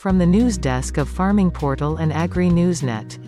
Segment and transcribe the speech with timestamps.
[0.00, 3.18] From the news desk of Farming Portal and Agri Newsnet.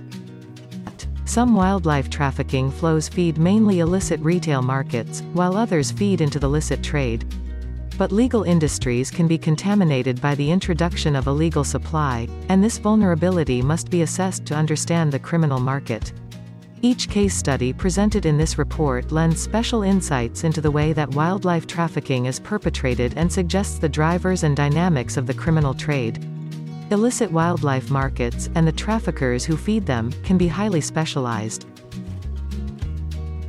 [1.26, 6.82] Some wildlife trafficking flows feed mainly illicit retail markets, while others feed into the licit
[6.82, 7.26] trade.
[7.98, 13.60] But legal industries can be contaminated by the introduction of illegal supply, and this vulnerability
[13.60, 16.14] must be assessed to understand the criminal market.
[16.80, 21.66] Each case study presented in this report lends special insights into the way that wildlife
[21.66, 26.26] trafficking is perpetrated and suggests the drivers and dynamics of the criminal trade.
[26.92, 31.64] Illicit wildlife markets, and the traffickers who feed them, can be highly specialized.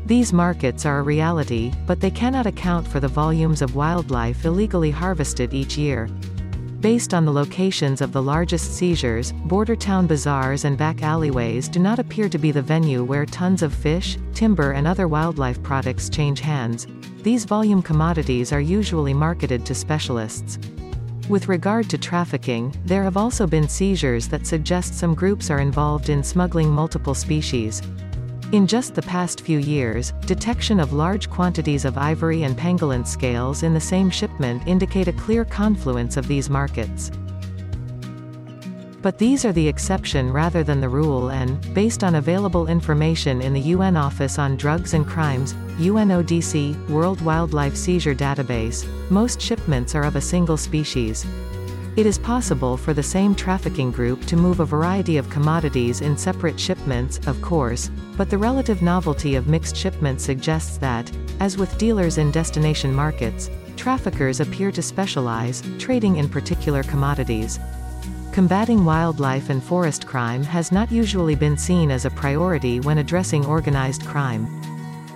[0.06, 4.92] These markets are a reality, but they cannot account for the volumes of wildlife illegally
[4.92, 6.08] harvested each year.
[6.80, 11.80] Based on the locations of the largest seizures, border town bazaars and back alleyways do
[11.80, 16.08] not appear to be the venue where tons of fish, timber and other wildlife products
[16.08, 16.88] change hands.
[17.24, 20.60] These volume commodities are usually marketed to specialists.
[21.30, 26.10] With regard to trafficking, there have also been seizures that suggest some groups are involved
[26.10, 27.82] in smuggling multiple species.
[28.52, 33.64] In just the past few years, detection of large quantities of ivory and pangolin scales
[33.64, 37.10] in the same shipment indicate a clear confluence of these markets.
[39.04, 43.52] But these are the exception rather than the rule and, based on available information in
[43.52, 50.06] the UN Office on Drugs and Crimes, UNODC, World Wildlife Seizure Database, most shipments are
[50.06, 51.26] of a single species.
[51.98, 56.18] It is possible for the same trafficking group to move a variety of commodities in
[56.18, 61.78] separate shipments, of course, but the relative novelty of mixed shipments suggests that, as with
[61.78, 67.60] dealers in destination markets, traffickers appear to specialize, trading in particular commodities.
[68.34, 73.46] Combating wildlife and forest crime has not usually been seen as a priority when addressing
[73.46, 74.48] organized crime.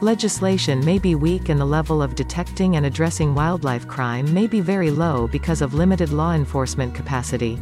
[0.01, 4.61] Legislation may be weak and the level of detecting and addressing wildlife crime may be
[4.61, 7.57] very low because of limited law enforcement capacity.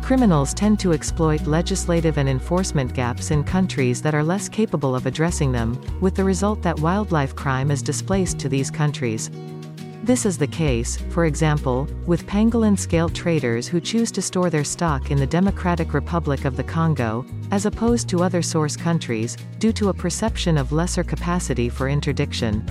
[0.00, 5.04] Criminals tend to exploit legislative and enforcement gaps in countries that are less capable of
[5.04, 9.30] addressing them, with the result that wildlife crime is displaced to these countries.
[10.08, 14.64] This is the case, for example, with pangolin scale traders who choose to store their
[14.64, 19.70] stock in the Democratic Republic of the Congo, as opposed to other source countries, due
[19.72, 22.64] to a perception of lesser capacity for interdiction.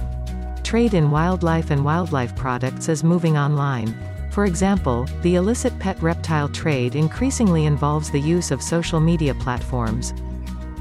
[0.63, 3.95] Trade in wildlife and wildlife products is moving online.
[4.31, 10.11] For example, the illicit pet reptile trade increasingly involves the use of social media platforms.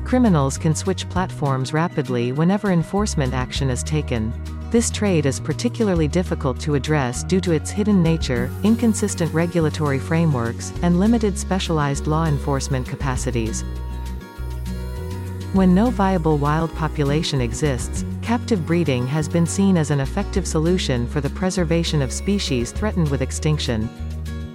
[0.07, 4.33] Criminals can switch platforms rapidly whenever enforcement action is taken.
[4.71, 10.73] This trade is particularly difficult to address due to its hidden nature, inconsistent regulatory frameworks,
[10.83, 13.63] and limited specialized law enforcement capacities.
[15.53, 21.07] When no viable wild population exists, captive breeding has been seen as an effective solution
[21.07, 23.89] for the preservation of species threatened with extinction.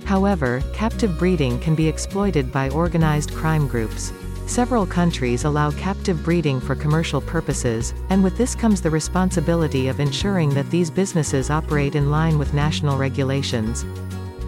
[0.03, 4.11] However, captive breeding can be exploited by organized crime groups.
[4.51, 10.01] Several countries allow captive breeding for commercial purposes, and with this comes the responsibility of
[10.01, 13.85] ensuring that these businesses operate in line with national regulations.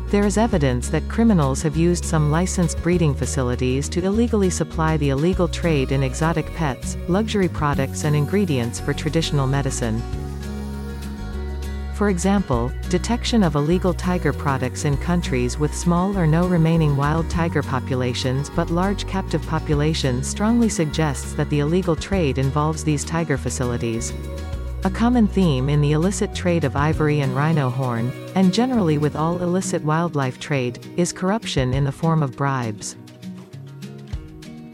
[0.09, 5.12] There is evidence that criminals have used some licensed breeding facilities to illegally supply the
[5.12, 10.03] illegal trade in exotic pets, luxury products and ingredients for traditional medicine.
[12.03, 17.30] For example, detection of illegal tiger products in countries with small or no remaining wild
[17.30, 23.38] tiger populations but large captive populations strongly suggests that the illegal trade involves these tiger
[23.38, 24.12] facilities.
[24.84, 29.16] A common theme in the illicit trade of ivory and rhino horn, and generally with
[29.16, 32.97] all illicit wildlife trade, is corruption in the form of bribes.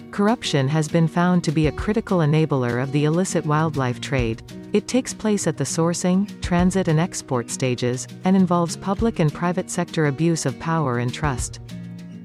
[0.10, 4.42] Corruption has been found to be a critical enabler of the illicit wildlife trade,
[4.74, 9.70] it takes place at the sourcing, transit and export stages, and involves public and private
[9.70, 11.60] sector abuse of power and trust.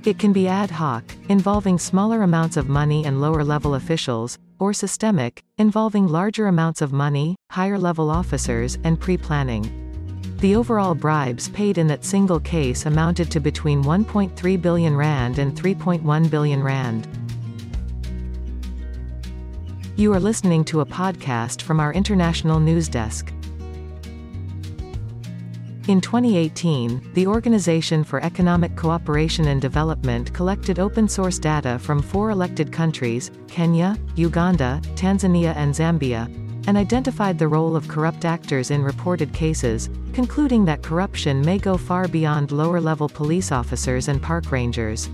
[0.05, 5.43] It can be ad hoc, involving smaller amounts of money and lower-level officials, or systemic,
[5.57, 9.81] involving larger amounts of money, higher-level officers, and pre-planning.
[10.39, 15.57] The overall bribes paid in that single case amounted to between 1.3 billion rand and
[15.57, 17.09] 3.1 billion rand.
[19.97, 23.33] You are listening to a podcast from our international news desk.
[25.87, 32.31] In 2018, the Organization for Economic Cooperation and Development collected open source data from four
[32.31, 36.27] elected countries, Kenya, Uganda, Tanzania and Zambia,
[36.67, 41.77] and identified the role of corrupt actors in reported cases, concluding that corruption may go
[41.77, 45.09] far beyond lower-level police officers and park rangers.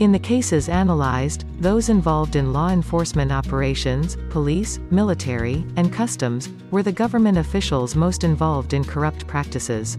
[0.00, 6.82] In the cases analyzed, those involved in law enforcement operations, police, military, and customs, were
[6.82, 9.96] the government officials most involved in corrupt practices.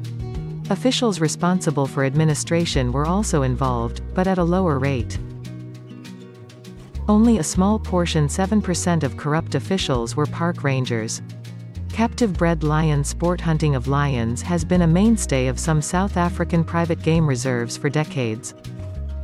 [0.70, 5.18] Officials responsible for administration were also involved, but at a lower rate.
[7.08, 11.22] Only a small portion 7% of corrupt officials were park rangers.
[11.90, 17.02] Captive-bred lion sport hunting of lions has been a mainstay of some South African private
[17.02, 18.54] game reserves for decades.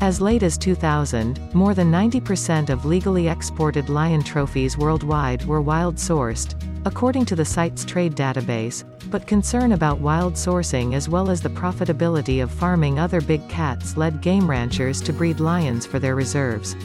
[0.01, 6.55] As late as 2000, more than 90% of legally exported lion trophies worldwide were wild-sourced,
[6.85, 11.49] according to the CITES trade database, but concern about wild sourcing as well as the
[11.49, 16.75] profitability of farming other big cats led game ranchers to breed lions for their reserves.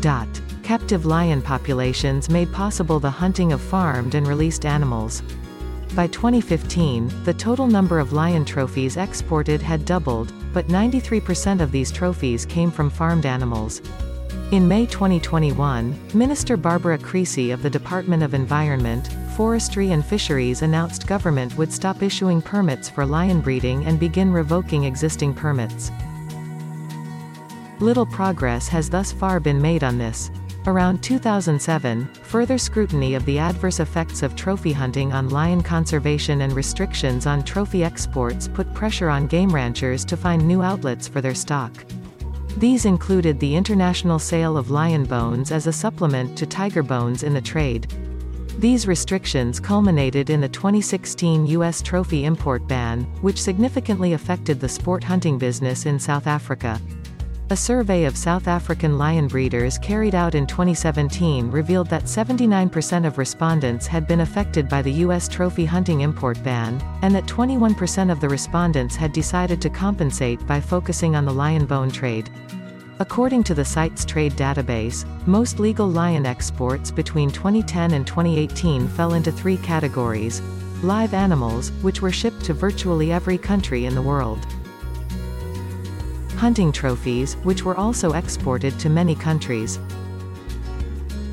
[0.00, 0.28] Dot.
[0.64, 5.22] Captive lion populations made possible the hunting of farmed and released animals.
[5.96, 11.90] By 2015, the total number of lion trophies exported had doubled, but 93% of these
[11.90, 13.82] trophies came from farmed animals.
[14.52, 21.08] In May 2021, Minister Barbara Creecy of the Department of Environment, Forestry and Fisheries announced
[21.08, 25.90] government would stop issuing permits for lion breeding and begin revoking existing permits.
[27.80, 30.30] Little progress has thus far been made on this.
[30.66, 36.52] Around 2007, further scrutiny of the adverse effects of trophy hunting on lion conservation and
[36.52, 41.34] restrictions on trophy exports put pressure on game ranchers to find new outlets for their
[41.34, 41.72] stock.
[42.58, 47.32] These included the international sale of lion bones as a supplement to tiger bones in
[47.32, 47.90] the trade.
[48.58, 51.80] These restrictions culminated in the 2016 U.S.
[51.80, 56.78] trophy import ban, which significantly affected the sport hunting business in South Africa.
[57.52, 63.18] A survey of South African lion breeders carried out in 2017 revealed that 79% of
[63.18, 65.26] respondents had been affected by the U.S.
[65.26, 70.60] trophy hunting import ban, and that 21% of the respondents had decided to compensate by
[70.60, 72.30] focusing on the lion bone trade.
[73.00, 79.14] According to the CITES trade database, most legal lion exports between 2010 and 2018 fell
[79.14, 80.40] into three categories.
[80.84, 84.46] Live animals, which were shipped to virtually every country in the world
[86.40, 89.78] hunting trophies, which were also exported to many countries.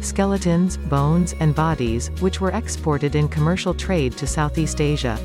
[0.02, 5.18] Skeletons, bones, and bodies, which were exported in commercial trade to Southeast Asia.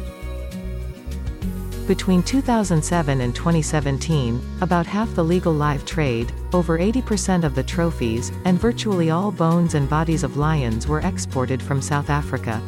[1.88, 8.31] Between 2007 and 2017, about half the legal live trade, over 80% of the trophies,
[8.44, 12.62] and virtually all bones and bodies of lions were exported from South Africa.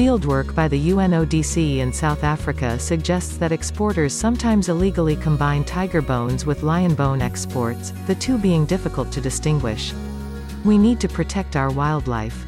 [0.00, 6.46] Fieldwork by the UNODC in South Africa suggests that exporters sometimes illegally combine tiger bones
[6.46, 9.92] with lion bone exports, the two being difficult to distinguish.
[10.64, 12.46] We need to protect our wildlife.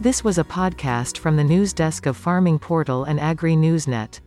[0.00, 4.18] This was a podcast from the news desk of Farming Portal and Agri Newsnet.